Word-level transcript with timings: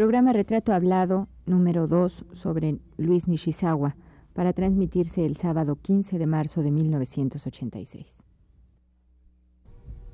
Programa 0.00 0.32
Retrato 0.32 0.72
Hablado 0.72 1.28
número 1.44 1.86
2 1.86 2.24
sobre 2.32 2.78
Luis 2.96 3.28
Nishizawa 3.28 3.96
para 4.32 4.54
transmitirse 4.54 5.26
el 5.26 5.36
sábado 5.36 5.76
15 5.76 6.18
de 6.18 6.24
marzo 6.24 6.62
de 6.62 6.70
1986. 6.70 8.16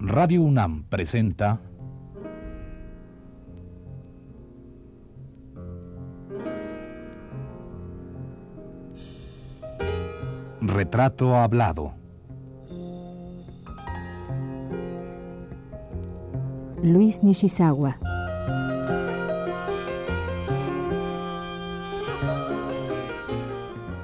Radio 0.00 0.42
UNAM 0.42 0.82
presenta 0.88 1.60
Retrato 10.62 11.36
Hablado. 11.36 11.92
Luis 16.82 17.22
Nishizawa. 17.22 18.15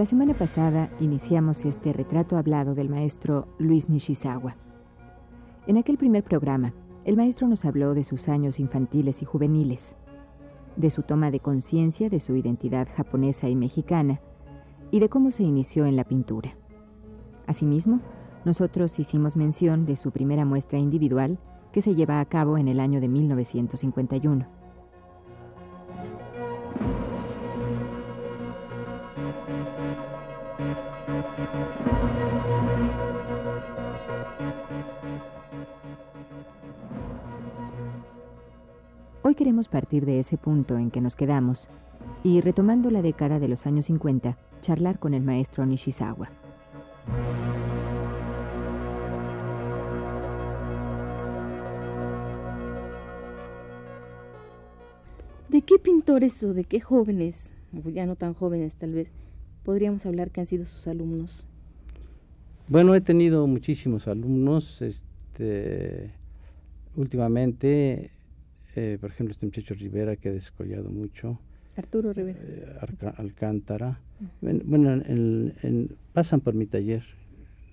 La 0.00 0.06
semana 0.06 0.32
pasada 0.32 0.88
iniciamos 0.98 1.66
este 1.66 1.92
retrato 1.92 2.38
hablado 2.38 2.74
del 2.74 2.88
maestro 2.88 3.48
Luis 3.58 3.90
Nishizawa. 3.90 4.56
En 5.66 5.76
aquel 5.76 5.98
primer 5.98 6.24
programa, 6.24 6.72
el 7.04 7.18
maestro 7.18 7.46
nos 7.48 7.66
habló 7.66 7.92
de 7.92 8.02
sus 8.02 8.30
años 8.30 8.60
infantiles 8.60 9.20
y 9.20 9.26
juveniles, 9.26 9.96
de 10.76 10.88
su 10.88 11.02
toma 11.02 11.30
de 11.30 11.40
conciencia 11.40 12.08
de 12.08 12.18
su 12.18 12.34
identidad 12.34 12.88
japonesa 12.96 13.50
y 13.50 13.56
mexicana, 13.56 14.22
y 14.90 15.00
de 15.00 15.10
cómo 15.10 15.30
se 15.30 15.42
inició 15.42 15.84
en 15.84 15.96
la 15.96 16.04
pintura. 16.04 16.56
Asimismo, 17.46 18.00
nosotros 18.46 18.98
hicimos 18.98 19.36
mención 19.36 19.84
de 19.84 19.96
su 19.96 20.12
primera 20.12 20.46
muestra 20.46 20.78
individual 20.78 21.38
que 21.72 21.82
se 21.82 21.94
lleva 21.94 22.20
a 22.20 22.24
cabo 22.24 22.56
en 22.56 22.68
el 22.68 22.80
año 22.80 23.02
de 23.02 23.08
1951. 23.08 24.59
Hoy 39.22 39.34
queremos 39.34 39.68
partir 39.68 40.06
de 40.06 40.18
ese 40.18 40.38
punto 40.38 40.78
en 40.78 40.90
que 40.90 41.00
nos 41.00 41.14
quedamos 41.14 41.68
y, 42.24 42.40
retomando 42.40 42.90
la 42.90 43.02
década 43.02 43.38
de 43.38 43.48
los 43.48 43.66
años 43.66 43.86
50, 43.86 44.36
charlar 44.60 44.98
con 44.98 45.14
el 45.14 45.22
maestro 45.22 45.66
Nishizawa. 45.66 46.30
¿De 55.48 55.62
qué 55.62 55.78
pintores 55.78 56.42
o 56.44 56.54
de 56.54 56.64
qué 56.64 56.80
jóvenes, 56.80 57.52
ya 57.92 58.06
no 58.06 58.16
tan 58.16 58.34
jóvenes 58.34 58.76
tal 58.76 58.94
vez, 58.94 59.19
podríamos 59.64 60.06
hablar 60.06 60.30
que 60.30 60.40
han 60.40 60.46
sido 60.46 60.64
sus 60.64 60.86
alumnos? 60.86 61.46
Bueno, 62.68 62.94
he 62.94 63.00
tenido 63.00 63.46
muchísimos 63.46 64.06
alumnos. 64.08 64.80
Este, 64.82 66.10
últimamente, 66.96 68.10
eh, 68.76 68.98
por 69.00 69.10
ejemplo, 69.10 69.32
este 69.32 69.46
muchacho 69.46 69.74
Rivera 69.74 70.16
que 70.16 70.28
ha 70.28 70.32
descollado 70.32 70.90
mucho. 70.90 71.38
Arturo 71.76 72.12
Rivera. 72.12 72.38
eh, 72.42 72.76
Arca- 72.80 73.14
Alcántara. 73.16 74.00
Bueno, 74.40 74.60
bueno, 74.64 74.92
en- 74.92 75.54
en- 75.62 75.96
pasan 76.12 76.40
por 76.40 76.54
mi 76.54 76.66
taller 76.66 77.02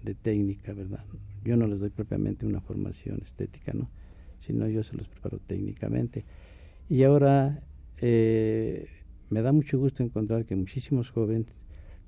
de 0.03 0.15
técnica, 0.15 0.73
¿verdad? 0.73 1.03
Yo 1.43 1.57
no 1.57 1.67
les 1.67 1.79
doy 1.79 1.89
propiamente 1.89 2.45
una 2.45 2.61
formación 2.61 3.19
estética, 3.23 3.73
¿no? 3.73 3.89
Sino 4.39 4.67
yo 4.67 4.83
se 4.83 4.95
los 4.95 5.07
preparo 5.09 5.39
técnicamente. 5.45 6.25
Y 6.89 7.03
ahora 7.03 7.61
eh, 7.99 8.87
me 9.29 9.41
da 9.41 9.51
mucho 9.51 9.77
gusto 9.79 10.03
encontrar 10.03 10.45
que 10.45 10.55
muchísimos 10.55 11.09
jóvenes 11.09 11.47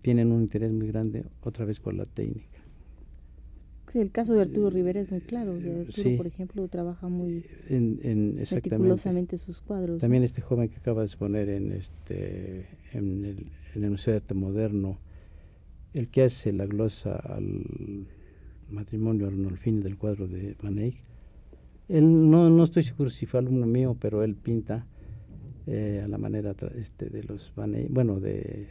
tienen 0.02 0.32
un 0.32 0.42
interés 0.44 0.72
muy 0.72 0.88
grande 0.88 1.26
otra 1.42 1.66
vez 1.66 1.80
por 1.80 1.94
la 1.94 2.06
técnica. 2.06 2.60
El 3.94 4.12
caso 4.12 4.34
de 4.36 4.42
Arturo 4.42 4.70
Rivera 4.70 5.00
es 5.00 5.10
muy 5.10 5.22
claro. 5.22 5.54
o 5.54 5.60
sea, 5.62 5.72
Arturo, 5.72 5.92
Sí. 6.10 6.16
por 6.16 6.28
ejemplo, 6.28 6.68
trabaja 6.68 7.10
muy 7.10 7.44
En, 7.70 8.00
en- 8.04 8.36
meticulosamente 8.36 9.38
sus 9.38 9.62
cuadros. 9.62 10.00
También 10.00 10.24
este 10.24 10.42
joven 10.42 10.70
que 10.70 10.78
acaba 10.78 11.02
de 11.02 11.08
exponer 11.08 11.50
en 11.50 11.72
este 11.72 12.68
en 12.94 13.26
el, 13.26 13.52
en 13.76 13.84
el 13.84 13.92
Museo 13.92 14.14
de 14.14 14.18
Arte 14.18 14.34
Moderno, 14.36 15.00
el 15.94 16.08
que 16.10 16.24
hace 16.24 16.54
la 16.54 16.68
glosa 16.68 17.16
al 17.16 17.64
matrimonio 18.70 19.26
Arnolfini 19.28 19.82
del 19.82 19.98
cuadro 19.98 20.28
de 20.28 20.56
Van 20.62 20.78
Eyck, 20.78 20.98
él 21.88 22.30
no, 22.30 22.48
no 22.52 22.64
estoy 22.64 22.84
seguro 22.84 23.10
si 23.10 23.26
fue 23.26 23.40
alumno 23.40 23.66
mío, 23.66 23.98
pero 24.00 24.24
él 24.24 24.36
pinta 24.36 24.86
eh, 25.66 26.02
a 26.04 26.08
la 26.08 26.20
manera 26.20 26.56
este, 26.76 27.10
de 27.10 27.24
los 27.24 27.52
Van 27.56 27.74
Eyck, 27.74 27.90
bueno, 27.90 28.20
de, 28.20 28.68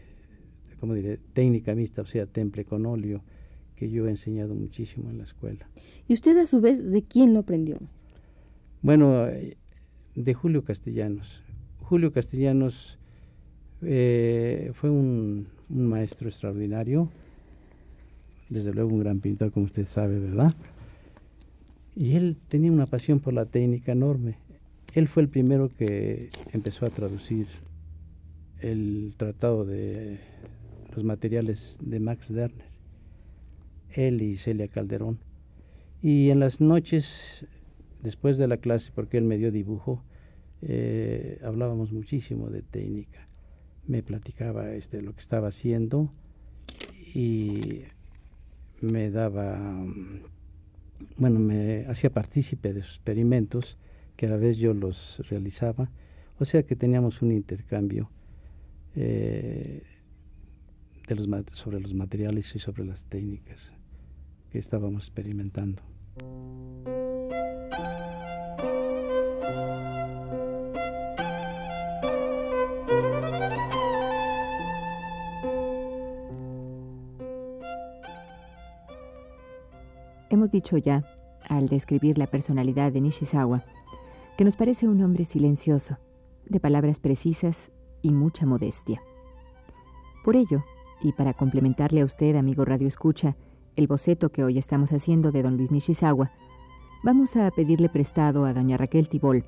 de, 0.78 0.80
¿cómo 0.80 0.94
diré? 0.94 1.18
Técnica 1.32 1.74
mixta, 1.74 2.02
o 2.02 2.06
sea, 2.06 2.26
temple 2.26 2.64
con 2.64 2.86
óleo, 2.86 3.22
que 3.76 3.90
yo 3.90 4.06
he 4.06 4.10
enseñado 4.10 4.54
muchísimo 4.54 5.10
en 5.10 5.18
la 5.18 5.24
escuela. 5.24 5.68
¿Y 6.08 6.14
usted 6.14 6.36
a 6.38 6.46
su 6.46 6.60
vez 6.60 6.90
de 6.90 7.02
quién 7.02 7.34
lo 7.34 7.40
aprendió? 7.40 7.78
Bueno, 8.82 9.28
eh, 9.28 9.56
de 10.14 10.34
Julio 10.34 10.64
Castellanos. 10.64 11.42
Julio 11.80 12.12
Castellanos 12.12 12.98
eh, 13.82 14.72
fue 14.74 14.90
un, 14.90 15.48
un 15.68 15.86
maestro 15.86 16.28
extraordinario, 16.28 17.10
desde 18.48 18.72
luego 18.72 18.90
un 18.90 19.00
gran 19.00 19.20
pintor, 19.20 19.52
como 19.52 19.66
usted 19.66 19.86
sabe, 19.86 20.18
¿verdad? 20.18 20.54
Y 21.94 22.14
él 22.14 22.36
tenía 22.48 22.72
una 22.72 22.86
pasión 22.86 23.20
por 23.20 23.34
la 23.34 23.46
técnica 23.46 23.92
enorme. 23.92 24.36
Él 24.94 25.08
fue 25.08 25.22
el 25.22 25.28
primero 25.28 25.70
que 25.76 26.30
empezó 26.52 26.86
a 26.86 26.90
traducir 26.90 27.46
el 28.60 29.14
tratado 29.16 29.64
de 29.64 30.18
los 30.98 31.04
materiales 31.04 31.78
de 31.80 32.00
Max 32.00 32.32
Derner. 32.32 32.66
Él 33.92 34.20
y 34.20 34.36
Celia 34.36 34.66
Calderón. 34.66 35.20
Y 36.02 36.30
en 36.30 36.40
las 36.40 36.60
noches 36.60 37.46
después 38.02 38.36
de 38.36 38.48
la 38.48 38.56
clase, 38.56 38.90
porque 38.92 39.16
él 39.16 39.22
me 39.22 39.38
dio 39.38 39.52
dibujo, 39.52 40.02
eh, 40.62 41.38
hablábamos 41.44 41.92
muchísimo 41.92 42.50
de 42.50 42.62
técnica. 42.62 43.28
Me 43.86 44.02
platicaba 44.02 44.72
este, 44.72 45.00
lo 45.00 45.14
que 45.14 45.20
estaba 45.20 45.48
haciendo 45.48 46.12
y 47.14 47.82
me 48.80 49.12
daba, 49.12 49.86
bueno, 51.16 51.38
me 51.38 51.86
hacía 51.86 52.10
partícipe 52.10 52.74
de 52.74 52.82
sus 52.82 52.96
experimentos, 52.96 53.78
que 54.16 54.26
a 54.26 54.30
la 54.30 54.36
vez 54.36 54.56
yo 54.56 54.74
los 54.74 55.22
realizaba. 55.30 55.90
O 56.40 56.44
sea 56.44 56.64
que 56.64 56.74
teníamos 56.74 57.22
un 57.22 57.30
intercambio 57.30 58.10
eh, 58.96 59.82
sobre 61.52 61.80
los 61.80 61.94
materiales 61.94 62.54
y 62.54 62.58
sobre 62.58 62.84
las 62.84 63.04
técnicas 63.04 63.72
que 64.50 64.58
estábamos 64.58 65.04
experimentando. 65.04 65.82
Hemos 80.28 80.50
dicho 80.50 80.76
ya, 80.76 81.04
al 81.48 81.68
describir 81.68 82.18
la 82.18 82.26
personalidad 82.26 82.92
de 82.92 83.00
Nishizawa, 83.00 83.64
que 84.36 84.44
nos 84.44 84.56
parece 84.56 84.86
un 84.86 85.02
hombre 85.02 85.24
silencioso, 85.24 85.96
de 86.44 86.60
palabras 86.60 87.00
precisas 87.00 87.70
y 88.02 88.12
mucha 88.12 88.44
modestia. 88.44 89.00
Por 90.22 90.36
ello, 90.36 90.62
y 91.02 91.12
para 91.12 91.34
complementarle 91.34 92.00
a 92.00 92.04
usted, 92.04 92.36
amigo 92.36 92.64
Radio 92.64 92.88
Escucha, 92.88 93.36
el 93.76 93.86
boceto 93.86 94.30
que 94.30 94.44
hoy 94.44 94.58
estamos 94.58 94.92
haciendo 94.92 95.32
de 95.32 95.42
don 95.42 95.56
Luis 95.56 95.70
Nishizawa, 95.70 96.30
vamos 97.04 97.36
a 97.36 97.50
pedirle 97.50 97.88
prestado 97.88 98.44
a 98.44 98.52
doña 98.52 98.76
Raquel 98.76 99.08
Tibol 99.08 99.44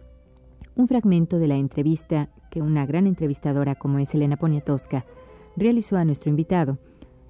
un 0.80 0.88
fragmento 0.88 1.38
de 1.38 1.48
la 1.48 1.56
entrevista 1.56 2.30
que 2.50 2.62
una 2.62 2.86
gran 2.86 3.06
entrevistadora 3.06 3.74
como 3.74 3.98
es 3.98 4.14
Elena 4.14 4.36
Poniatowska 4.36 5.04
realizó 5.56 5.96
a 5.96 6.04
nuestro 6.04 6.30
invitado 6.30 6.78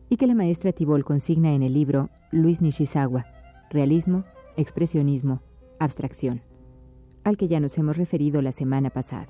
y 0.09 0.17
que 0.17 0.27
la 0.27 0.35
maestra 0.35 0.73
Tibol 0.73 1.05
consigna 1.05 1.53
en 1.53 1.63
el 1.63 1.75
libro 1.75 2.11
Luis 2.31 2.61
Nishizawa, 2.61 3.27
Realismo, 3.71 4.25
Expresionismo, 4.57 5.43
Abstracción, 5.79 6.43
al 7.25 7.37
que 7.37 7.49
ya 7.49 7.61
nos 7.61 7.77
hemos 7.79 7.97
referido 7.97 8.43
la 8.43 8.53
semana 8.53 8.91
pasada. 8.91 9.29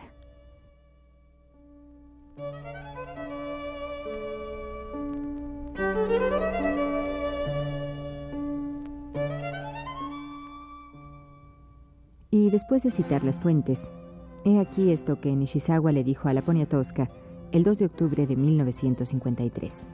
Después 12.51 12.83
de 12.83 12.91
citar 12.91 13.23
las 13.23 13.39
fuentes, 13.39 13.81
he 14.45 14.59
aquí 14.59 14.91
esto 14.91 15.21
que 15.21 15.37
Nishizawa 15.37 15.93
le 15.93 16.03
dijo 16.03 16.29
a 16.29 16.33
la 16.33 16.43
Poniatowska 16.43 17.09
el 17.53 17.63
2 17.63 17.79
de 17.79 17.87
octubre 17.87 18.27
de 18.27 18.35
1953. 18.35 19.89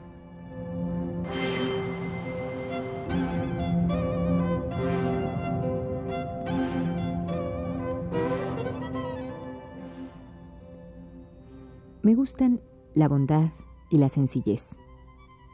Me 12.01 12.15
gustan 12.15 12.59
la 12.95 13.07
bondad 13.07 13.51
y 13.91 13.99
la 13.99 14.09
sencillez, 14.09 14.79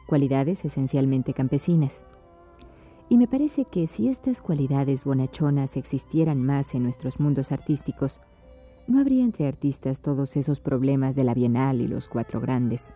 cualidades 0.06 0.64
esencialmente 0.64 1.34
campesinas. 1.34 2.06
Y 3.08 3.18
me 3.18 3.28
parece 3.28 3.66
que 3.66 3.86
si 3.86 4.08
estas 4.08 4.40
cualidades 4.40 5.04
bonachonas 5.04 5.76
existieran 5.76 6.42
más 6.42 6.74
en 6.74 6.82
nuestros 6.82 7.20
mundos 7.20 7.52
artísticos, 7.52 8.20
no 8.86 9.00
habría 9.00 9.22
entre 9.22 9.46
artistas 9.46 10.00
todos 10.00 10.36
esos 10.36 10.60
problemas 10.60 11.14
de 11.14 11.24
la 11.24 11.34
Bienal 11.34 11.80
y 11.80 11.88
los 11.88 12.08
Cuatro 12.08 12.40
Grandes, 12.40 12.94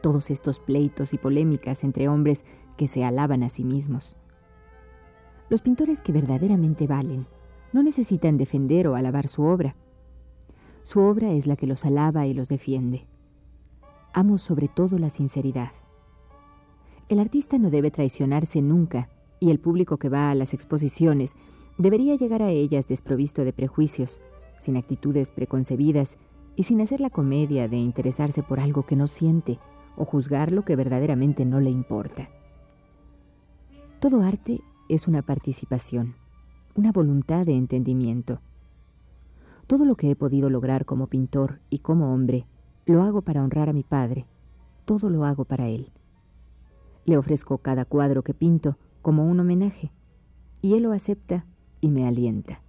todos 0.00 0.30
estos 0.30 0.60
pleitos 0.60 1.12
y 1.12 1.18
polémicas 1.18 1.82
entre 1.82 2.08
hombres 2.08 2.44
que 2.76 2.88
se 2.88 3.04
alaban 3.04 3.42
a 3.42 3.48
sí 3.48 3.64
mismos. 3.64 4.16
Los 5.48 5.60
pintores 5.60 6.00
que 6.00 6.12
verdaderamente 6.12 6.86
valen 6.86 7.26
no 7.72 7.82
necesitan 7.82 8.36
defender 8.36 8.88
o 8.88 8.94
alabar 8.94 9.28
su 9.28 9.42
obra, 9.42 9.74
su 10.82 11.00
obra 11.00 11.32
es 11.32 11.48
la 11.48 11.56
que 11.56 11.66
los 11.66 11.84
alaba 11.84 12.26
y 12.26 12.34
los 12.34 12.48
defiende. 12.48 13.08
Amo 14.12 14.38
sobre 14.38 14.68
todo 14.68 15.00
la 15.00 15.10
sinceridad. 15.10 15.72
El 17.08 17.18
artista 17.18 17.58
no 17.58 17.70
debe 17.70 17.90
traicionarse 17.90 18.62
nunca 18.62 19.08
y 19.40 19.50
el 19.50 19.58
público 19.58 19.98
que 19.98 20.08
va 20.08 20.30
a 20.30 20.34
las 20.34 20.54
exposiciones 20.54 21.34
debería 21.78 22.16
llegar 22.16 22.42
a 22.42 22.50
ellas 22.50 22.88
desprovisto 22.88 23.44
de 23.44 23.52
prejuicios, 23.52 24.20
sin 24.58 24.76
actitudes 24.76 25.30
preconcebidas 25.30 26.16
y 26.56 26.62
sin 26.62 26.80
hacer 26.80 27.00
la 27.00 27.10
comedia 27.10 27.68
de 27.68 27.76
interesarse 27.76 28.42
por 28.42 28.60
algo 28.60 28.84
que 28.84 28.96
no 28.96 29.06
siente 29.06 29.58
o 29.96 30.04
juzgar 30.04 30.52
lo 30.52 30.64
que 30.64 30.76
verdaderamente 30.76 31.44
no 31.44 31.60
le 31.60 31.70
importa. 31.70 32.28
Todo 34.00 34.22
arte 34.22 34.60
es 34.88 35.08
una 35.08 35.22
participación, 35.22 36.14
una 36.74 36.92
voluntad 36.92 37.46
de 37.46 37.54
entendimiento. 37.54 38.40
Todo 39.66 39.84
lo 39.84 39.96
que 39.96 40.10
he 40.10 40.16
podido 40.16 40.48
lograr 40.48 40.84
como 40.84 41.08
pintor 41.08 41.60
y 41.70 41.80
como 41.80 42.12
hombre, 42.14 42.46
lo 42.86 43.02
hago 43.02 43.22
para 43.22 43.42
honrar 43.42 43.68
a 43.68 43.72
mi 43.72 43.82
padre. 43.82 44.26
Todo 44.84 45.10
lo 45.10 45.24
hago 45.24 45.44
para 45.44 45.68
él. 45.68 45.90
Le 47.04 47.16
ofrezco 47.16 47.58
cada 47.58 47.84
cuadro 47.84 48.22
que 48.22 48.34
pinto 48.34 48.78
como 49.06 49.24
un 49.24 49.38
homenaje, 49.38 49.92
y 50.62 50.74
él 50.74 50.82
lo 50.82 50.90
acepta 50.90 51.46
y 51.80 51.90
me 51.90 52.08
alienta. 52.08 52.60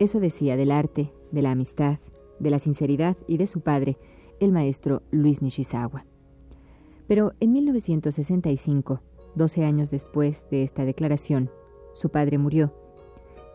Eso 0.00 0.18
decía 0.18 0.56
del 0.56 0.72
arte, 0.72 1.12
de 1.30 1.42
la 1.42 1.52
amistad, 1.52 2.00
de 2.40 2.50
la 2.50 2.58
sinceridad 2.58 3.16
y 3.28 3.36
de 3.36 3.46
su 3.46 3.60
padre, 3.60 3.96
el 4.40 4.50
maestro 4.50 5.02
Luis 5.10 5.42
Nishizawa. 5.42 6.04
Pero 7.06 7.34
en 7.40 7.52
1965, 7.52 9.00
12 9.34 9.64
años 9.64 9.90
después 9.90 10.44
de 10.50 10.62
esta 10.62 10.84
declaración, 10.84 11.50
su 11.94 12.08
padre 12.08 12.38
murió, 12.38 12.74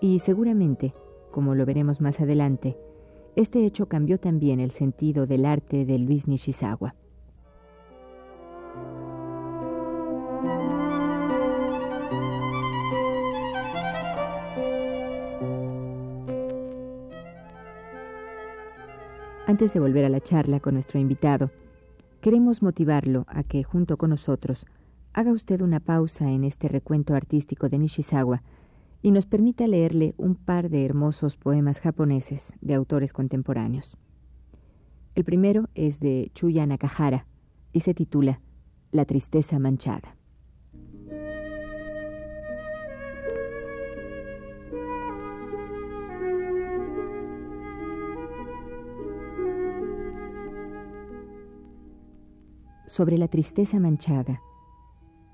y 0.01 0.19
seguramente, 0.19 0.93
como 1.31 1.55
lo 1.55 1.65
veremos 1.65 2.01
más 2.01 2.21
adelante, 2.21 2.77
este 3.35 3.65
hecho 3.65 3.87
cambió 3.87 4.19
también 4.19 4.59
el 4.59 4.71
sentido 4.71 5.27
del 5.27 5.45
arte 5.45 5.85
de 5.85 5.99
Luis 5.99 6.27
Nishizawa. 6.27 6.95
Antes 19.47 19.75
de 19.75 19.79
volver 19.79 20.05
a 20.05 20.09
la 20.09 20.21
charla 20.21 20.59
con 20.59 20.73
nuestro 20.73 20.99
invitado, 20.99 21.51
queremos 22.19 22.63
motivarlo 22.63 23.25
a 23.27 23.43
que, 23.43 23.63
junto 23.63 23.95
con 23.95 24.09
nosotros, 24.09 24.65
haga 25.13 25.31
usted 25.31 25.61
una 25.61 25.79
pausa 25.79 26.31
en 26.31 26.43
este 26.43 26.67
recuento 26.67 27.13
artístico 27.13 27.69
de 27.69 27.77
Nishizawa 27.77 28.41
y 29.03 29.11
nos 29.11 29.27
permita 29.27 29.67
leerle 29.67 30.15
un 30.17 30.33
par 30.33 30.71
de 30.71 30.83
hermosos 30.83 31.37
poemas 31.37 31.79
japoneses 31.79 32.53
de 32.61 32.73
autores 32.73 33.13
contemporáneos. 33.13 33.97
El 35.13 35.23
primero 35.23 35.69
es 35.75 35.99
de 35.99 36.31
Chuya 36.33 36.65
Nakahara 36.65 37.27
y 37.71 37.81
se 37.81 37.93
titula 37.93 38.41
La 38.89 39.05
tristeza 39.05 39.59
manchada. 39.59 40.15
Sobre 52.95 53.17
la 53.17 53.27
tristeza 53.27 53.77
manchada 53.77 54.41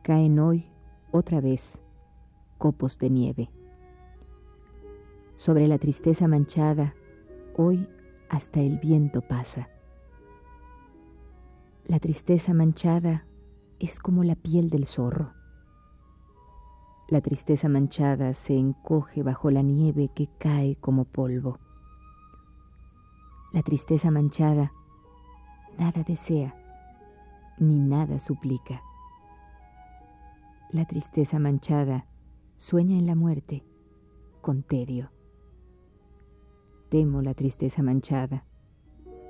caen 0.01 0.39
hoy 0.39 0.65
otra 1.11 1.41
vez 1.41 1.79
copos 2.57 2.97
de 2.97 3.11
nieve. 3.11 3.51
Sobre 5.35 5.67
la 5.67 5.77
tristeza 5.77 6.27
manchada 6.27 6.95
hoy 7.55 7.87
hasta 8.29 8.61
el 8.61 8.79
viento 8.79 9.21
pasa. 9.21 9.69
La 11.85 11.99
tristeza 11.99 12.55
manchada 12.55 13.27
es 13.77 13.99
como 13.99 14.23
la 14.23 14.33
piel 14.33 14.71
del 14.71 14.87
zorro. 14.87 15.31
La 17.09 17.21
tristeza 17.21 17.69
manchada 17.69 18.33
se 18.33 18.57
encoge 18.57 19.21
bajo 19.21 19.51
la 19.51 19.61
nieve 19.61 20.09
que 20.15 20.29
cae 20.39 20.77
como 20.77 21.05
polvo. 21.05 21.59
La 23.53 23.61
tristeza 23.61 24.09
manchada 24.09 24.73
nada 25.77 26.01
desea 26.01 26.55
ni 27.61 27.79
nada 27.79 28.17
suplica. 28.17 28.81
La 30.71 30.85
tristeza 30.85 31.37
manchada 31.37 32.07
sueña 32.57 32.97
en 32.97 33.05
la 33.05 33.13
muerte 33.13 33.63
con 34.41 34.63
tedio. 34.63 35.11
Temo 36.89 37.21
la 37.21 37.35
tristeza 37.35 37.83
manchada 37.83 38.45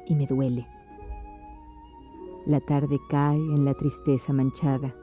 y 0.07 0.15
me 0.15 0.27
duele. 0.27 0.65
La 2.45 2.61
tarde 2.61 2.99
cae 3.09 3.35
en 3.35 3.65
la 3.65 3.73
tristeza 3.73 4.31
manchada 4.31 4.95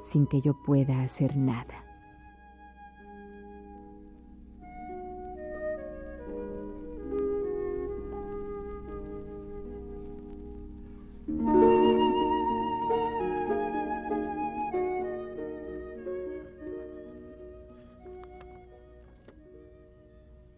sin 0.00 0.26
que 0.26 0.40
yo 0.40 0.54
pueda 0.62 1.02
hacer 1.02 1.36
nada. 1.36 1.89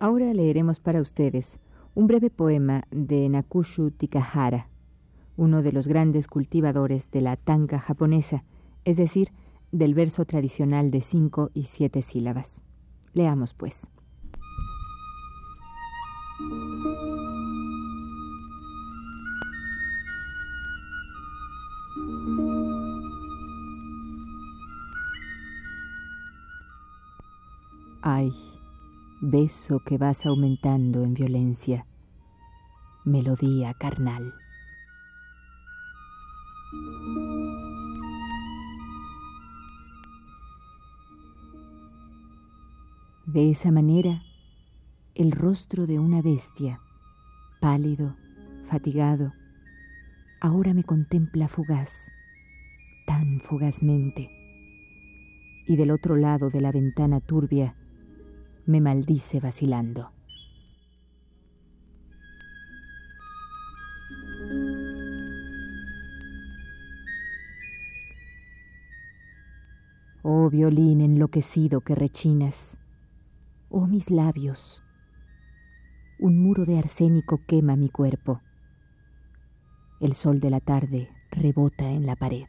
Ahora 0.03 0.35
leeremos 0.35 0.81
para 0.81 1.01
ustedes 1.01 1.61
un 1.95 2.09
breve 2.09 2.29
poema 2.29 2.83
de 2.91 3.29
Nakushu 3.29 3.93
Tikahara, 3.93 4.67
uno 5.37 5.63
de 5.63 5.71
los 5.71 5.87
grandes 5.87 6.27
cultivadores 6.27 7.09
de 7.13 7.21
la 7.21 7.37
tanka 7.37 7.79
japonesa, 7.79 8.43
es 8.85 8.97
decir, 8.97 9.29
del 9.71 9.95
verso 9.95 10.25
tradicional 10.25 10.91
de 10.91 11.03
cinco 11.03 11.53
y 11.55 11.67
siete 11.67 12.03
sílabas. 12.03 12.63
Leamos, 13.15 13.55
pues. 13.55 13.87
Ay 28.03 28.35
beso 29.25 29.79
que 29.79 29.99
vas 29.99 30.27
aumentando 30.27 31.05
en 31.05 31.15
violencia, 31.15 31.87
melodía 33.05 33.73
carnal. 33.73 34.35
De 43.27 43.49
esa 43.49 43.71
manera, 43.71 44.23
el 45.15 45.31
rostro 45.31 45.87
de 45.87 46.01
una 46.01 46.21
bestia, 46.21 46.81
pálido, 47.61 48.17
fatigado, 48.69 49.33
ahora 50.41 50.75
me 50.75 50.83
contempla 50.83 51.47
fugaz, 51.47 52.11
tan 53.07 53.41
fugazmente. 53.41 54.29
Y 55.69 55.77
del 55.77 55.93
otro 55.93 56.17
lado 56.17 56.51
de 56.51 56.61
la 56.61 56.73
ventana 56.73 57.21
turbia 57.21 57.77
me 58.67 58.81
maldice 58.81 59.41
vacilando. 59.41 60.11
Oh 70.23 70.49
violín 70.51 71.01
enloquecido 71.01 71.81
que 71.81 71.97
rechinas, 71.97 72.79
oh 73.71 73.87
mis 73.87 74.11
labios, 74.11 74.83
un 76.21 76.39
muro 76.39 76.65
de 76.65 76.79
arsénico 76.79 77.41
quema 77.49 77.75
mi 77.75 77.89
cuerpo. 77.89 78.41
El 80.01 80.15
sol 80.15 80.39
de 80.39 80.51
la 80.51 80.61
tarde 80.61 81.09
rebota 81.33 81.91
en 81.91 82.07
la 82.07 82.15
pared. 82.15 82.47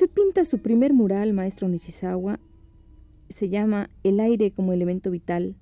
Usted 0.00 0.14
pinta 0.14 0.46
su 0.46 0.60
primer 0.60 0.94
mural, 0.94 1.34
maestro 1.34 1.68
Nishizawa, 1.68 2.40
se 3.28 3.50
llama 3.50 3.90
El 4.02 4.18
aire 4.18 4.50
como 4.50 4.72
elemento 4.72 5.10
vital 5.10 5.56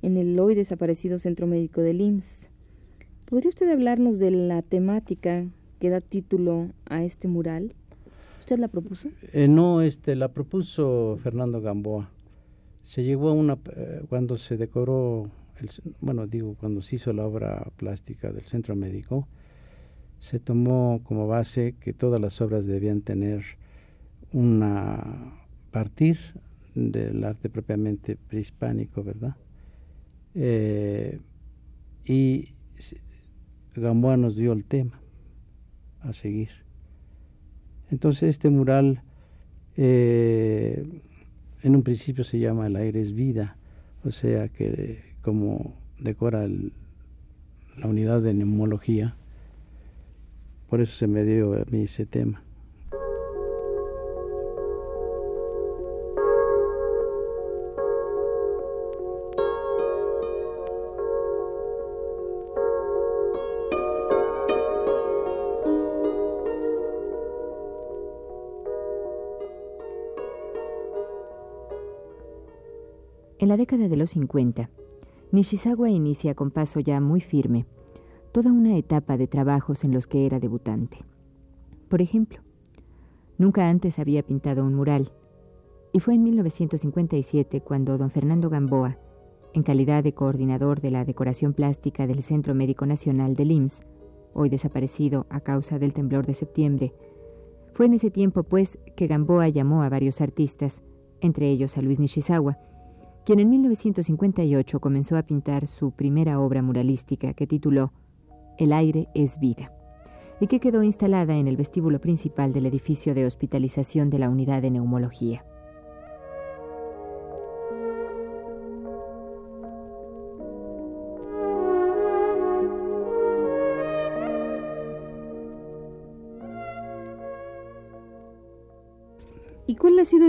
en 0.00 0.16
el 0.16 0.38
hoy 0.38 0.54
desaparecido 0.54 1.18
Centro 1.18 1.48
Médico 1.48 1.80
del 1.80 2.00
IMSS. 2.00 2.48
¿Podría 3.24 3.48
usted 3.48 3.68
hablarnos 3.68 4.20
de 4.20 4.30
la 4.30 4.62
temática 4.62 5.44
que 5.80 5.90
da 5.90 6.00
título 6.00 6.70
a 6.88 7.02
este 7.02 7.26
mural? 7.26 7.74
¿Usted 8.38 8.60
la 8.60 8.68
propuso? 8.68 9.08
Eh, 9.32 9.48
no, 9.48 9.82
este, 9.82 10.14
la 10.14 10.28
propuso 10.28 11.18
Fernando 11.20 11.60
Gamboa. 11.60 12.12
Se 12.84 13.02
llegó 13.02 13.30
a 13.30 13.32
una, 13.32 13.58
eh, 13.74 14.04
cuando 14.08 14.36
se 14.36 14.56
decoró, 14.56 15.28
el, 15.58 15.68
bueno, 16.00 16.28
digo, 16.28 16.54
cuando 16.60 16.80
se 16.80 16.94
hizo 16.94 17.12
la 17.12 17.26
obra 17.26 17.66
plástica 17.76 18.30
del 18.30 18.44
Centro 18.44 18.76
Médico, 18.76 19.26
se 20.20 20.38
tomó 20.38 21.00
como 21.02 21.26
base 21.26 21.74
que 21.80 21.92
todas 21.92 22.20
las 22.20 22.40
obras 22.40 22.66
debían 22.66 23.00
tener 23.00 23.42
una 24.32 25.34
partir 25.70 26.18
del 26.74 27.24
arte 27.24 27.48
propiamente 27.48 28.16
prehispánico, 28.16 29.02
¿verdad? 29.02 29.36
Eh, 30.34 31.20
y 32.04 32.48
Gamboa 33.74 34.16
nos 34.16 34.36
dio 34.36 34.52
el 34.52 34.64
tema 34.64 35.00
a 36.00 36.12
seguir. 36.12 36.50
Entonces 37.90 38.30
este 38.30 38.50
mural 38.50 39.02
eh, 39.76 41.02
en 41.62 41.76
un 41.76 41.82
principio 41.82 42.24
se 42.24 42.38
llama 42.38 42.66
El 42.66 42.76
aire 42.76 43.00
es 43.00 43.12
vida, 43.12 43.56
o 44.04 44.10
sea 44.10 44.48
que 44.48 45.14
como 45.22 45.74
decora 45.98 46.46
la 46.48 47.86
unidad 47.86 48.22
de 48.22 48.34
neumología, 48.34 49.16
por 50.68 50.80
eso 50.80 50.94
se 50.94 51.06
me 51.06 51.24
dio 51.24 51.54
a 51.54 51.64
mí 51.70 51.82
ese 51.82 52.06
tema. 52.06 52.42
La 73.48 73.56
década 73.56 73.88
de 73.88 73.96
los 73.96 74.10
50, 74.10 74.68
Nishizawa 75.32 75.88
inicia 75.88 76.34
con 76.34 76.50
paso 76.50 76.80
ya 76.80 77.00
muy 77.00 77.20
firme 77.20 77.66
toda 78.32 78.52
una 78.52 78.76
etapa 78.76 79.16
de 79.16 79.26
trabajos 79.26 79.82
en 79.82 79.92
los 79.92 80.06
que 80.06 80.26
era 80.26 80.38
debutante. 80.38 80.98
Por 81.88 82.00
ejemplo, 82.00 82.40
nunca 83.38 83.68
antes 83.68 83.98
había 83.98 84.22
pintado 84.22 84.64
un 84.64 84.74
mural, 84.74 85.12
y 85.92 86.00
fue 86.00 86.14
en 86.14 86.22
1957 86.22 87.60
cuando 87.62 87.98
don 87.98 88.10
Fernando 88.10 88.48
Gamboa, 88.48 88.98
en 89.52 89.64
calidad 89.64 90.04
de 90.04 90.14
coordinador 90.14 90.80
de 90.80 90.92
la 90.92 91.04
decoración 91.04 91.54
plástica 91.54 92.06
del 92.06 92.22
Centro 92.22 92.54
Médico 92.54 92.86
Nacional 92.86 93.34
del 93.34 93.50
IMSS, 93.50 93.82
hoy 94.32 94.48
desaparecido 94.48 95.26
a 95.28 95.40
causa 95.40 95.80
del 95.80 95.92
temblor 95.92 96.26
de 96.26 96.34
septiembre, 96.34 96.94
fue 97.72 97.86
en 97.86 97.94
ese 97.94 98.10
tiempo, 98.10 98.44
pues, 98.44 98.78
que 98.94 99.08
Gamboa 99.08 99.48
llamó 99.48 99.82
a 99.82 99.88
varios 99.88 100.20
artistas, 100.20 100.82
entre 101.20 101.48
ellos 101.50 101.76
a 101.76 101.82
Luis 101.82 101.98
Nishizawa, 101.98 102.58
quien 103.24 103.40
en 103.40 103.50
1958 103.50 104.80
comenzó 104.80 105.16
a 105.16 105.22
pintar 105.22 105.66
su 105.66 105.92
primera 105.92 106.40
obra 106.40 106.62
muralística 106.62 107.34
que 107.34 107.46
tituló 107.46 107.92
El 108.58 108.72
aire 108.72 109.08
es 109.14 109.38
vida, 109.38 109.72
y 110.40 110.46
que 110.46 110.60
quedó 110.60 110.82
instalada 110.82 111.36
en 111.36 111.46
el 111.46 111.56
vestíbulo 111.56 112.00
principal 112.00 112.52
del 112.52 112.66
edificio 112.66 113.14
de 113.14 113.26
hospitalización 113.26 114.10
de 114.10 114.18
la 114.18 114.30
unidad 114.30 114.62
de 114.62 114.70
neumología. 114.70 115.44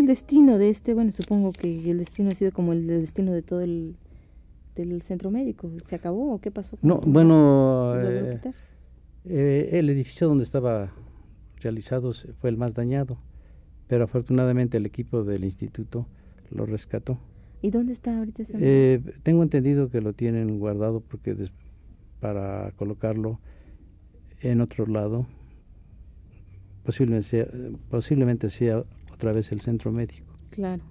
El 0.01 0.07
destino 0.07 0.57
de 0.57 0.69
este? 0.69 0.93
Bueno, 0.93 1.11
supongo 1.11 1.53
que 1.53 1.89
el 1.89 1.99
destino 1.99 2.29
ha 2.29 2.35
sido 2.35 2.51
como 2.51 2.73
el 2.73 2.87
destino 2.87 3.31
de 3.31 3.41
todo 3.41 3.61
el 3.61 3.95
del 4.75 5.01
centro 5.01 5.31
médico. 5.31 5.71
¿Se 5.85 5.95
acabó 5.95 6.33
o 6.33 6.41
qué 6.41 6.51
pasó? 6.51 6.77
no, 6.81 6.99
bueno, 7.05 7.93
eh, 7.97 8.39
eh, 9.25 9.69
el 9.73 9.89
edificio 9.89 10.27
donde 10.27 10.43
estaba 10.43 10.91
realizado 11.57 12.13
fue 12.39 12.49
el 12.49 12.57
más 12.57 12.73
dañado, 12.73 13.17
pero 13.87 14.05
afortunadamente 14.05 14.77
el 14.77 14.85
equipo 14.85 15.23
del 15.23 15.43
instituto 15.43 16.07
lo 16.49 16.65
rescató. 16.65 17.19
¿Y 17.61 17.69
dónde 17.69 17.93
está 17.93 18.17
ahorita? 18.17 18.43
Eh, 18.53 19.01
tengo 19.23 19.43
entendido 19.43 19.89
que 19.89 20.01
lo 20.01 20.13
tienen 20.13 20.59
guardado 20.59 21.01
porque 21.01 21.35
para 22.19 22.71
colocarlo 22.75 23.39
en 24.41 24.61
otro 24.61 24.87
lado 24.87 25.27
posiblemente 26.83 27.27
sea, 27.27 27.47
posiblemente 27.89 28.49
sea 28.49 28.83
otra 29.21 29.33
vez 29.33 29.51
el 29.51 29.61
centro 29.61 29.91
médico. 29.91 30.25
Claro, 30.49 30.81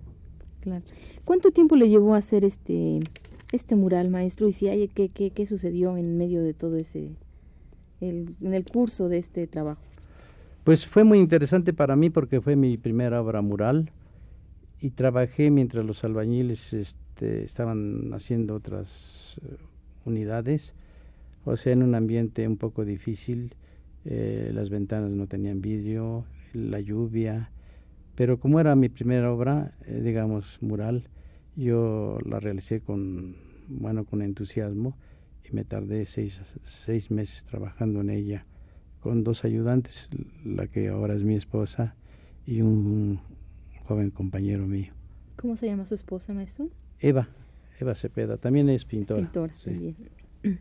claro. 0.60 0.84
¿Cuánto 1.24 1.50
tiempo 1.50 1.74
le 1.74 1.88
llevó 1.88 2.14
a 2.14 2.18
hacer 2.18 2.44
este, 2.44 3.00
este 3.50 3.74
mural, 3.74 4.08
maestro? 4.08 4.46
Y 4.46 4.52
si 4.52 4.68
hay, 4.68 4.86
¿qué, 4.86 5.08
qué, 5.08 5.32
qué 5.32 5.46
sucedió 5.46 5.96
en 5.96 6.16
medio 6.16 6.40
de 6.40 6.54
todo 6.54 6.76
ese, 6.76 7.10
el, 8.00 8.36
en 8.40 8.54
el 8.54 8.64
curso 8.64 9.08
de 9.08 9.18
este 9.18 9.48
trabajo? 9.48 9.82
Pues 10.62 10.86
fue 10.86 11.02
muy 11.02 11.18
interesante 11.18 11.72
para 11.72 11.96
mí 11.96 12.08
porque 12.08 12.40
fue 12.40 12.54
mi 12.54 12.76
primera 12.76 13.20
obra 13.20 13.42
mural 13.42 13.90
y 14.80 14.90
trabajé 14.90 15.50
mientras 15.50 15.84
los 15.84 16.04
albañiles 16.04 16.72
este, 16.72 17.42
estaban 17.42 18.12
haciendo 18.14 18.54
otras 18.54 19.40
eh, 19.42 19.56
unidades, 20.04 20.74
o 21.44 21.56
sea, 21.56 21.72
en 21.72 21.82
un 21.82 21.96
ambiente 21.96 22.46
un 22.46 22.58
poco 22.58 22.84
difícil, 22.84 23.54
eh, 24.04 24.52
las 24.54 24.70
ventanas 24.70 25.10
no 25.10 25.26
tenían 25.26 25.60
vidrio, 25.60 26.26
la 26.52 26.78
lluvia, 26.78 27.50
pero 28.14 28.38
como 28.38 28.60
era 28.60 28.74
mi 28.76 28.88
primera 28.88 29.32
obra, 29.32 29.74
eh, 29.86 30.00
digamos, 30.02 30.58
mural, 30.60 31.08
yo 31.56 32.18
la 32.24 32.40
realicé 32.40 32.80
con, 32.80 33.36
bueno, 33.68 34.04
con 34.04 34.22
entusiasmo 34.22 34.96
y 35.44 35.54
me 35.54 35.64
tardé 35.64 36.06
seis, 36.06 36.40
seis 36.62 37.10
meses 37.10 37.44
trabajando 37.44 38.00
en 38.00 38.10
ella 38.10 38.46
con 39.00 39.24
dos 39.24 39.44
ayudantes, 39.44 40.10
la 40.44 40.66
que 40.66 40.88
ahora 40.88 41.14
es 41.14 41.24
mi 41.24 41.34
esposa 41.34 41.96
y 42.46 42.60
un 42.60 43.20
joven 43.86 44.10
compañero 44.10 44.66
mío. 44.66 44.92
¿Cómo 45.36 45.56
se 45.56 45.66
llama 45.66 45.86
su 45.86 45.94
esposa, 45.94 46.34
maestro? 46.34 46.68
Eva, 46.98 47.28
Eva 47.80 47.94
Cepeda, 47.94 48.36
también 48.36 48.68
es 48.68 48.84
pintora. 48.84 49.22
pintora, 49.22 49.56
sí. 49.56 49.96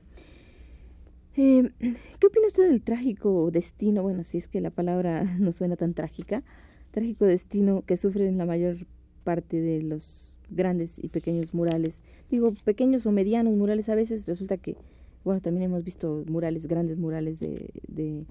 Eh, 1.41 1.71
¿Qué 2.19 2.27
opina 2.27 2.47
usted 2.47 2.69
del 2.69 2.81
trágico 2.81 3.49
destino? 3.49 4.01
Bueno, 4.03 4.25
si 4.25 4.39
es 4.39 4.49
que 4.49 4.59
la 4.59 4.71
palabra 4.71 5.23
no 5.39 5.53
suena 5.53 5.77
tan 5.77 5.93
trágica, 5.93 6.43
trágico 6.91 7.25
destino 7.25 7.83
que 7.85 7.97
sufren 7.97 8.37
la 8.37 8.45
mayor 8.45 8.77
parte 9.23 9.59
de 9.59 9.81
los 9.81 10.35
grandes 10.49 10.97
y 11.01 11.09
pequeños 11.09 11.53
murales. 11.53 12.01
Digo, 12.29 12.53
pequeños 12.63 13.05
o 13.05 13.11
medianos 13.11 13.55
murales, 13.55 13.89
a 13.89 13.95
veces 13.95 14.25
resulta 14.25 14.57
que, 14.57 14.75
bueno, 15.23 15.41
también 15.41 15.63
hemos 15.63 15.83
visto 15.83 16.23
murales, 16.27 16.67
grandes 16.67 16.97
murales 16.97 17.39
de, 17.39 17.69
de, 17.87 18.25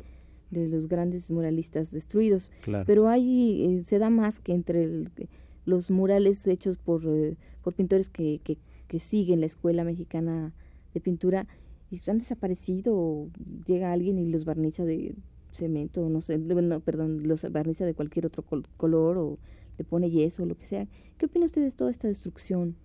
los 0.51 0.89
grandes 0.89 1.31
muralistas 1.31 1.91
destruidos, 1.91 2.51
pero 2.87 3.09
ahí 3.09 3.65
eh, 3.65 3.85
se 3.85 3.99
da 3.99 4.09
más 4.09 4.41
que 4.41 4.55
entre 4.55 5.05
los 5.67 5.91
murales 5.91 6.47
hechos 6.47 6.79
por, 6.79 7.03
eh, 7.07 7.37
por 7.63 7.75
pintores 7.75 8.09
que, 8.09 8.41
que, 8.43 8.57
que 8.87 8.99
siguen 8.99 9.41
la 9.41 9.47
escuela 9.47 9.85
mexicana 9.85 10.55
de 10.95 11.01
pintura 11.01 11.47
y 11.91 12.01
han 12.11 12.19
desaparecido, 12.19 13.29
llega 13.67 13.93
alguien 13.93 14.19
y 14.19 14.27
los 14.27 14.45
barniza 14.45 14.85
de 14.85 15.15
cemento, 15.53 16.09
no 16.09 16.21
sé, 16.21 16.39
no, 16.39 16.81
perdón, 16.81 17.27
los 17.27 17.51
barniza 17.51 17.85
de 17.87 17.95
cualquier 17.95 18.27
otro 18.27 18.45
color 18.77 19.19
o 19.19 19.39
le 19.79 19.85
pone 19.85 20.11
yeso 20.11 20.45
lo 20.47 20.57
que 20.57 20.67
sea. 20.67 20.87
¿Qué 21.17 21.27
opina 21.27 21.47
usted 21.47 21.63
de 21.63 21.71
toda 21.71 21.91
esta 21.91 22.09
destrucción? 22.09 22.77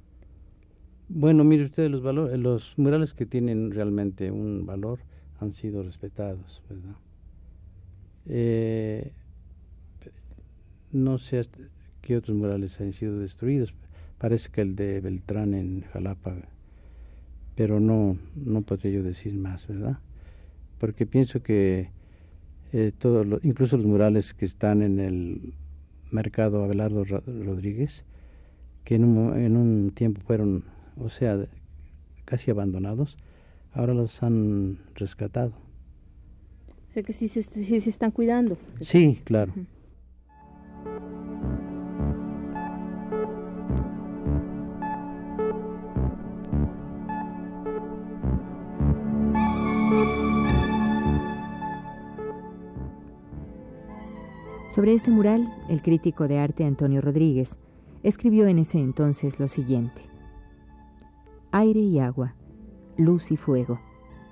Bueno, 1.09 1.43
mire 1.43 1.65
usted, 1.65 1.89
los, 1.89 2.01
valores, 2.01 2.39
los 2.39 2.77
murales 2.77 3.13
que 3.13 3.25
tienen 3.25 3.71
realmente 3.71 4.31
un 4.31 4.65
valor 4.65 4.99
han 5.39 5.51
sido 5.51 5.83
respetados, 5.83 6.63
¿verdad? 6.69 6.95
Eh, 8.25 9.11
no 10.91 11.17
sé 11.17 11.41
qué 12.01 12.17
otros 12.17 12.37
murales 12.37 12.79
han 12.79 12.93
sido 12.93 13.19
destruidos. 13.19 13.73
Parece 14.17 14.49
que 14.49 14.61
el 14.61 14.75
de 14.75 15.01
Beltrán 15.01 15.53
en 15.53 15.81
Jalapa, 15.91 16.35
pero 17.55 17.79
no, 17.79 18.17
no 18.35 18.61
podría 18.61 18.93
yo 18.93 19.03
decir 19.03 19.33
más, 19.33 19.67
¿verdad? 19.67 19.99
Porque 20.79 21.05
pienso 21.05 21.43
que 21.43 21.89
eh, 22.73 22.91
todos 22.97 23.25
incluso 23.43 23.77
los 23.77 23.85
murales 23.85 24.33
que 24.33 24.45
están 24.45 24.81
en 24.81 24.99
el 24.99 25.53
mercado 26.11 26.63
Abelardo 26.63 27.03
Rodríguez, 27.05 28.03
que 28.83 28.95
en 28.95 29.05
un, 29.05 29.37
en 29.37 29.55
un 29.55 29.91
tiempo 29.91 30.21
fueron, 30.21 30.63
o 30.97 31.09
sea, 31.09 31.45
casi 32.25 32.51
abandonados, 32.51 33.17
ahora 33.73 33.93
los 33.93 34.21
han 34.23 34.79
rescatado. 34.95 35.53
O 36.89 36.91
sea 36.93 37.03
que 37.03 37.13
sí 37.13 37.27
se, 37.27 37.43
sí 37.43 37.79
se 37.79 37.89
están 37.89 38.11
cuidando. 38.11 38.57
Sí, 38.81 39.19
claro. 39.23 39.53
Sobre 54.73 54.95
este 54.95 55.11
mural, 55.11 55.53
el 55.69 55.83
crítico 55.83 56.27
de 56.27 56.39
arte 56.39 56.65
Antonio 56.65 56.99
Rodríguez 56.99 57.59
escribió 58.01 58.47
en 58.47 58.57
ese 58.57 58.79
entonces 58.79 59.39
lo 59.39 59.47
siguiente. 59.47 60.01
Aire 61.51 61.79
y 61.79 61.99
agua, 61.99 62.33
luz 62.97 63.31
y 63.31 63.37
fuego, 63.37 63.79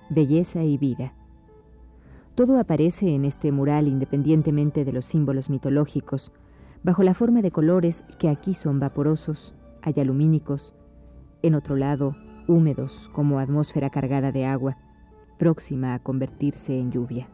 belleza 0.10 0.64
y 0.64 0.80
vida. 0.80 1.14
Todo 2.34 2.58
aparece 2.58 3.14
en 3.14 3.24
este 3.24 3.52
mural 3.52 3.88
independientemente 3.88 4.84
de 4.84 4.92
los 4.92 5.06
símbolos 5.06 5.52
mitológicos, 5.52 6.32
bajo 6.82 7.04
la 7.04 7.14
forma 7.14 7.44
de 7.44 7.52
colores 7.52 8.04
que 8.18 8.28
aquí 8.28 8.56
son 8.56 8.80
vaporosos, 8.80 9.54
alumínicos, 9.84 10.74
en 11.44 11.54
otro 11.54 11.76
lado 11.76 12.16
húmedos 12.48 13.12
como 13.14 13.38
atmósfera 13.38 13.92
cargada 13.92 14.32
de 14.32 14.48
agua, 14.48 14.80
próxima 15.38 15.94
a 15.94 16.00
convertirse 16.00 16.80
en 16.80 16.92
lluvia. 16.92 17.30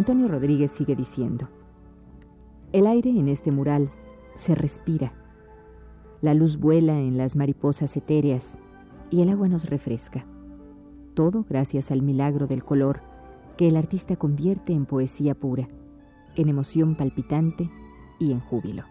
Antonio 0.00 0.28
Rodríguez 0.28 0.70
sigue 0.70 0.96
diciendo, 0.96 1.50
el 2.72 2.86
aire 2.86 3.10
en 3.10 3.28
este 3.28 3.52
mural 3.52 3.90
se 4.34 4.54
respira, 4.54 5.12
la 6.22 6.32
luz 6.32 6.56
vuela 6.56 6.98
en 6.98 7.18
las 7.18 7.36
mariposas 7.36 7.94
etéreas 7.98 8.58
y 9.10 9.20
el 9.20 9.28
agua 9.28 9.48
nos 9.48 9.68
refresca. 9.68 10.24
Todo 11.12 11.44
gracias 11.46 11.90
al 11.90 12.00
milagro 12.00 12.46
del 12.46 12.64
color 12.64 13.02
que 13.58 13.68
el 13.68 13.76
artista 13.76 14.16
convierte 14.16 14.72
en 14.72 14.86
poesía 14.86 15.34
pura, 15.34 15.68
en 16.34 16.48
emoción 16.48 16.94
palpitante 16.94 17.68
y 18.18 18.32
en 18.32 18.40
júbilo. 18.40 18.84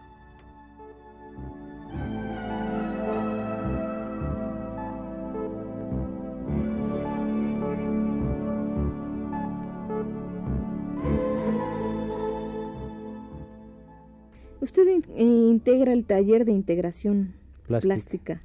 Usted 14.70 15.02
integra 15.16 15.92
el 15.92 16.04
taller 16.04 16.44
de 16.44 16.52
integración 16.52 17.34
plástica. 17.66 18.40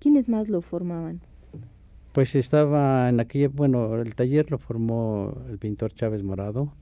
¿Quiénes 0.00 0.28
más 0.28 0.48
lo 0.48 0.60
formaban? 0.60 1.20
Pues 2.12 2.34
estaba 2.34 3.08
en 3.08 3.20
aquella, 3.20 3.46
bueno, 3.48 3.94
el 4.02 4.16
taller 4.16 4.50
lo 4.50 4.58
formó 4.58 5.40
el 5.48 5.58
pintor 5.58 5.94
Chávez 5.94 6.24
Morado. 6.24 6.72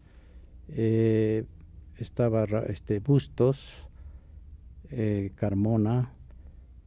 Eh, 0.68 1.44
estaba 1.98 2.44
este 2.70 3.00
Bustos, 3.00 3.86
eh, 4.88 5.30
Carmona, 5.34 6.14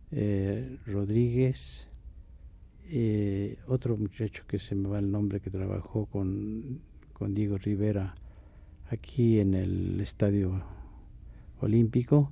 eh, 0.10 0.80
Rodríguez, 0.88 1.88
otro 3.68 3.98
muchacho 3.98 4.46
que 4.48 4.58
se 4.58 4.74
me 4.74 4.90
va 4.90 4.98
el 4.98 5.12
nombre 5.12 5.42
que 5.42 5.52
trabajó 5.52 6.08
con, 6.08 6.82
con 7.14 7.36
Diego 7.36 7.60
Rivera 7.60 8.16
aquí 8.90 9.40
en 9.40 9.54
el 9.54 10.02
estadio 10.02 10.64
olímpico 11.64 12.32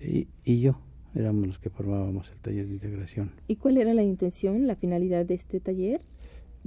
y, 0.00 0.60
yo 0.60 0.78
éramos 1.14 1.46
los 1.46 1.58
que 1.58 1.70
formábamos 1.70 2.30
el 2.30 2.38
taller 2.38 2.66
de 2.66 2.74
integración. 2.74 3.32
¿Y 3.48 3.56
cuál 3.56 3.78
era 3.78 3.94
la 3.94 4.02
intención, 4.02 4.66
la 4.66 4.76
finalidad 4.76 5.26
de 5.26 5.34
este 5.34 5.60
taller? 5.60 6.00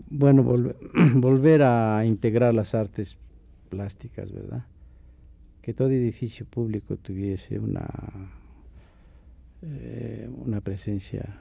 Bueno, 0.09 0.43
volver 1.15 1.63
a 1.63 2.05
integrar 2.05 2.53
las 2.53 2.75
artes 2.75 3.17
plásticas, 3.69 4.31
¿verdad? 4.31 4.65
Que 5.61 5.73
todo 5.73 5.89
edificio 5.89 6.45
público 6.45 6.97
tuviese 6.97 7.57
una, 7.57 7.87
eh, 9.61 10.29
una 10.45 10.59
presencia 10.59 11.39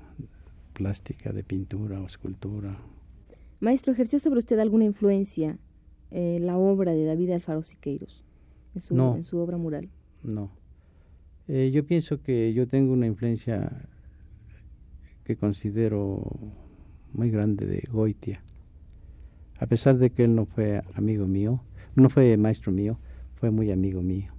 plástica 0.73 1.33
de 1.33 1.43
pintura 1.43 2.01
o 2.01 2.07
escultura. 2.07 2.79
Maestro, 3.61 3.93
¿ejerció 3.93 4.19
sobre 4.19 4.39
usted 4.39 4.59
alguna 4.59 4.85
influencia 4.85 5.59
eh, 6.11 6.39
la 6.41 6.57
obra 6.57 6.93
de 6.93 7.05
David 7.05 7.31
Alfaro 7.31 7.63
Siqueiros 7.63 8.25
en 8.75 8.81
su, 8.81 8.95
en 8.95 9.25
su 9.25 9.39
obra 9.39 9.57
mural? 9.57 9.89
No. 10.23 10.51
Eh, 11.49 11.71
yo 11.73 11.85
pienso 11.85 12.23
que 12.23 12.53
yo 12.53 12.67
tengo 12.67 12.93
una 12.93 13.07
influencia 13.07 13.89
que 15.25 15.37
considero 15.37 16.23
muy 17.13 17.31
grande 17.31 17.67
de 17.67 17.87
Goitia. 17.91 18.43
A 19.59 19.67
pesar 19.67 19.99
de 19.99 20.11
que 20.11 20.25
él 20.25 20.35
no 20.35 20.47
fue 20.47 20.83
amigo 20.95 21.27
mío, 21.27 21.63
no 21.95 22.11
fue 22.11 22.37
maestro 22.37 22.73
mío, 22.73 22.99
fue 23.37 23.51
muy 23.51 23.71
amigo 23.71 24.03
mío. 24.03 24.33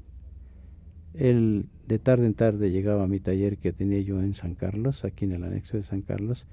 Él 1.14 1.68
de 1.88 2.00
tarde 2.00 2.26
en 2.26 2.34
tarde 2.34 2.72
llegaba 2.72 3.04
a 3.04 3.08
mi 3.08 3.20
taller 3.20 3.58
que 3.58 3.74
tenía 3.74 4.02
yo 4.02 4.22
en 4.22 4.34
San 4.34 4.56
Carlos, 4.56 5.06
aquí 5.06 5.26
en 5.26 5.34
el 5.34 5.44
anexo 5.44 5.78
de 5.78 5.84
San 5.84 6.02
Carlos. 6.02 6.48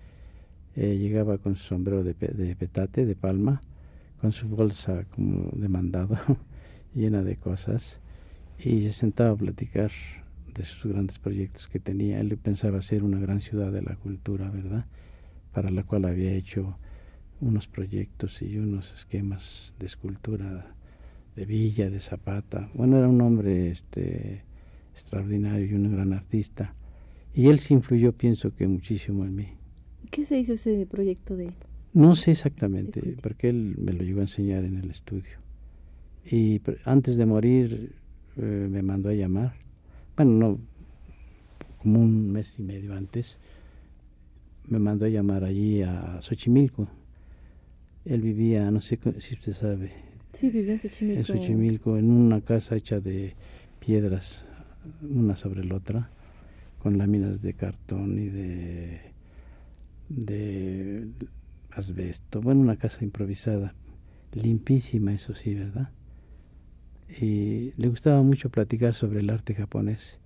Eh, 0.76 0.98
llegaba 0.98 1.38
con 1.38 1.56
su 1.56 1.64
sombrero 1.64 2.04
de, 2.04 2.14
de, 2.14 2.56
petate, 2.56 3.06
de 3.06 3.16
palma, 3.16 3.60
con 4.20 4.32
su 4.32 4.48
bolsa 4.48 5.04
como 5.14 5.50
de 5.52 5.68
mandado, 5.68 6.16
llena 6.94 7.22
de 7.22 7.36
cosas 7.36 8.00
y 8.62 8.82
se 8.82 8.92
sentaba 8.92 9.30
a 9.30 9.36
platicar 9.36 9.90
de 10.54 10.64
sus 10.64 10.92
grandes 10.92 11.18
proyectos 11.18 11.68
que 11.68 11.78
tenía. 11.78 12.20
Él 12.20 12.36
pensaba 12.36 12.82
ser 12.82 13.02
una 13.02 13.18
gran 13.18 13.40
ciudad 13.40 13.72
de 13.72 13.82
la 13.82 13.96
cultura, 13.96 14.50
¿verdad? 14.50 14.86
Para 15.52 15.70
la 15.70 15.82
cual 15.84 16.04
había 16.04 16.32
hecho 16.32 16.76
unos 17.40 17.66
proyectos 17.66 18.42
y 18.42 18.58
unos 18.58 18.92
esquemas 18.92 19.74
de 19.78 19.86
escultura 19.86 20.74
de 21.36 21.44
Villa, 21.46 21.88
de 21.88 22.00
Zapata. 22.00 22.68
Bueno, 22.74 22.98
era 22.98 23.08
un 23.08 23.20
hombre 23.22 23.70
este, 23.70 24.42
extraordinario 24.92 25.66
y 25.66 25.74
un 25.74 25.90
gran 25.92 26.12
artista. 26.12 26.74
Y 27.32 27.48
él 27.48 27.60
se 27.60 27.74
influyó, 27.74 28.12
pienso 28.12 28.54
que 28.54 28.66
muchísimo 28.66 29.24
en 29.24 29.36
mí. 29.36 29.48
¿Qué 30.10 30.24
se 30.24 30.38
hizo 30.38 30.54
ese 30.54 30.86
proyecto 30.86 31.36
de...? 31.36 31.50
No 31.92 32.14
sé 32.14 32.32
exactamente, 32.32 33.16
porque 33.22 33.48
él 33.48 33.76
me 33.78 33.92
lo 33.92 34.04
llegó 34.04 34.20
a 34.20 34.24
enseñar 34.24 34.64
en 34.64 34.76
el 34.76 34.90
estudio. 34.90 35.38
Y 36.24 36.60
antes 36.84 37.16
de 37.16 37.26
morir 37.26 37.99
eh, 38.36 38.68
me 38.70 38.82
mandó 38.82 39.08
a 39.08 39.14
llamar, 39.14 39.54
bueno, 40.16 40.32
no, 40.32 40.58
como 41.78 42.00
un 42.00 42.30
mes 42.30 42.58
y 42.58 42.62
medio 42.62 42.94
antes, 42.94 43.38
me 44.68 44.78
mandó 44.78 45.06
a 45.06 45.08
llamar 45.08 45.44
allí 45.44 45.82
a 45.82 46.20
Xochimilco. 46.20 46.88
Él 48.04 48.20
vivía, 48.20 48.70
no 48.70 48.80
sé 48.80 48.98
si 49.18 49.34
usted 49.34 49.52
sabe. 49.52 49.92
Sí, 50.32 50.50
vivía 50.50 50.72
en 50.72 50.78
Xochimilco. 50.78 51.18
En 51.18 51.24
Xochimilco, 51.24 51.98
en 51.98 52.10
una 52.10 52.40
casa 52.40 52.76
hecha 52.76 53.00
de 53.00 53.34
piedras, 53.78 54.44
una 55.02 55.36
sobre 55.36 55.64
la 55.64 55.76
otra, 55.76 56.10
con 56.78 56.98
láminas 56.98 57.42
de 57.42 57.54
cartón 57.54 58.18
y 58.18 58.28
de, 58.28 59.00
de 60.08 61.08
asbesto. 61.70 62.40
Bueno, 62.40 62.60
una 62.60 62.76
casa 62.76 63.04
improvisada, 63.04 63.74
limpísima, 64.32 65.12
eso 65.12 65.34
sí, 65.34 65.54
¿verdad? 65.54 65.90
Y 67.18 67.72
le 67.76 67.88
gustaba 67.88 68.22
mucho 68.22 68.50
platicar 68.50 68.94
sobre 68.94 69.20
el 69.20 69.30
arte 69.30 69.54
japonés. 69.54 70.18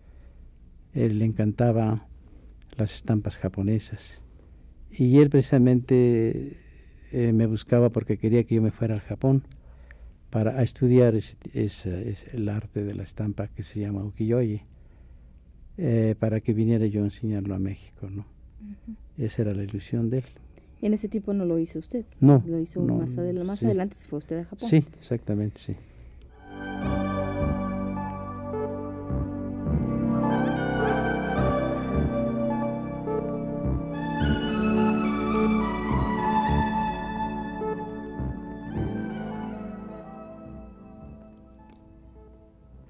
Él 0.93 1.19
le 1.19 1.25
encantaba 1.25 2.07
las 2.77 2.95
estampas 2.95 3.39
japonesas 3.39 4.21
y 4.91 5.19
él 5.19 5.31
precisamente 5.31 6.57
eh, 7.13 7.33
me 7.33 7.47
buscaba 7.47 7.91
porque 7.91 8.19
quería 8.19 8.45
que 8.45 8.57
yo 8.57 8.63
me 8.63 8.71
fuera 8.71 8.95
al 8.95 9.01
Japón, 9.01 9.45
para 10.31 10.61
estudiar 10.63 11.15
es, 11.15 11.37
el 12.33 12.49
arte 12.49 12.83
de 12.83 12.95
la 12.95 13.05
estampa 13.05 13.47
que 13.49 13.63
se 13.63 13.79
llama 13.79 14.05
ukiyo-e, 14.05 14.65
eh, 15.79 16.17
para 16.19 16.41
que 16.41 16.53
viniera 16.53 16.87
yo 16.87 17.03
a 17.03 17.05
enseñarlo 17.05 17.55
a 17.55 17.61
México, 17.61 18.11
¿no? 18.11 18.27
Esa 19.17 19.43
era 19.43 19.55
la 19.55 19.63
ilusión 19.63 20.11
de 20.11 20.19
él. 20.19 20.25
En 20.83 20.93
ese 20.93 21.09
tiempo 21.09 21.33
no 21.35 21.45
lo 21.45 21.59
hizo 21.59 21.79
usted. 21.79 22.05
No. 22.21 22.43
Lo 22.47 22.59
hizo 22.59 22.81
más, 22.83 23.17
adelante, 23.17 23.47
más 23.47 23.63
adelante 23.63 23.97
se 23.99 24.09
fue 24.09 24.19
usted 24.19 24.41
a 24.41 24.45
Japón. 24.45 24.69
Sí, 24.69 24.85
exactamente, 24.99 25.61
sí. 25.61 25.77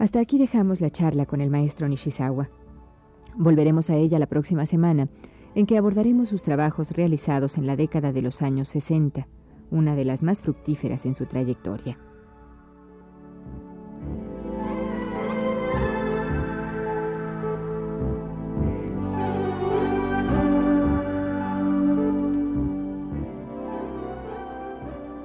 Hasta 0.04 0.20
aquí 0.20 0.36
dejamos 0.36 0.82
la 0.82 0.90
charla 0.90 1.24
con 1.24 1.40
el 1.40 1.48
maestro 1.48 1.88
Nishizawa. 1.88 2.50
Volveremos 3.36 3.88
a 3.88 3.96
ella 3.96 4.18
la 4.18 4.26
próxima 4.26 4.66
semana, 4.66 5.08
en 5.54 5.64
que 5.64 5.78
abordaremos 5.78 6.28
sus 6.28 6.42
trabajos 6.42 6.90
realizados 6.90 7.56
en 7.56 7.66
la 7.66 7.74
década 7.74 8.12
de 8.12 8.20
los 8.20 8.42
años 8.42 8.68
60, 8.68 9.26
una 9.70 9.96
de 9.96 10.04
las 10.04 10.22
más 10.22 10.42
fructíferas 10.42 11.06
en 11.06 11.14
su 11.14 11.24
trayectoria. 11.24 11.96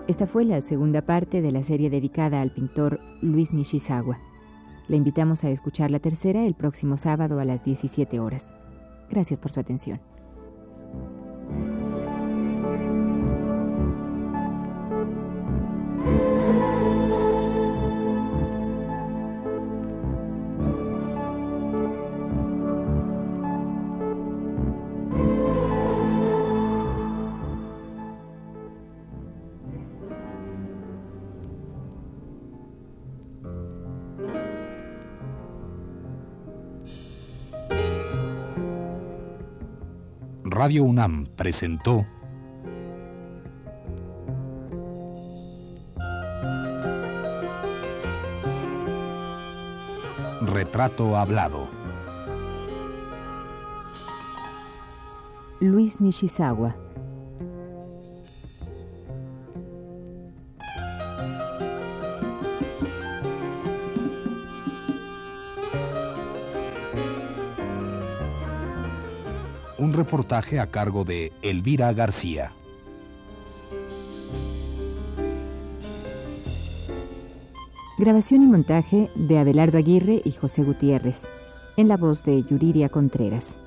Esta 0.08 0.26
fue 0.26 0.46
la 0.46 0.62
segunda 0.62 1.02
parte 1.02 1.42
de 1.42 1.52
la 1.52 1.64
serie 1.64 1.90
dedicada 1.90 2.40
al 2.40 2.54
pintor 2.54 3.02
Luis 3.22 3.52
Nishizawa. 3.52 4.29
Le 4.90 4.98
invitamos 4.98 5.44
a 5.44 5.52
escuchar 5.52 5.92
la 5.92 6.00
tercera 6.00 6.46
el 6.46 6.56
próximo 6.56 6.98
sábado 6.98 7.40
a 7.40 7.46
las 7.46 7.64
17 7.64 8.20
horas. 8.20 8.50
Gracias 9.10 9.40
por 9.40 9.52
su 9.52 9.60
atención. 9.60 10.02
Radio 40.60 40.84
UNAM 40.84 41.26
presentó 41.38 42.06
Retrato 50.42 51.16
Hablado. 51.16 51.70
Luis 55.62 56.02
Nishizawa 56.02 56.76
reportaje 69.94 70.60
a 70.60 70.68
cargo 70.68 71.06
de 71.06 71.32
Elvira 71.42 71.94
García. 71.94 72.52
Grabación 77.98 78.44
y 78.44 78.48
montaje 78.48 79.10
de 79.16 79.40
Abelardo 79.40 79.78
Aguirre 79.78 80.22
y 80.24 80.32
José 80.32 80.64
Gutiérrez, 80.64 81.28
en 81.76 81.88
la 81.88 81.98
voz 81.98 82.24
de 82.24 82.44
Yuriria 82.44 82.90
Contreras. 82.90 83.58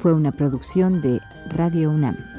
Fue 0.00 0.12
una 0.12 0.32
producción 0.32 1.02
de 1.02 1.20
Radio 1.50 1.90
UNAM. 1.90 2.35